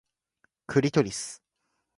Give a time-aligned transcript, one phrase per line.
[0.65, 1.43] クリトリス